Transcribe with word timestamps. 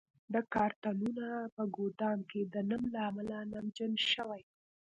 دا 0.33 0.41
کارتنونه 0.55 1.25
په 1.55 1.63
ګدام 1.77 2.19
کې 2.29 2.41
د 2.53 2.55
نم 2.69 2.83
له 2.93 2.99
امله 3.09 3.37
نمجن 3.53 3.91
شوي. 4.11 4.43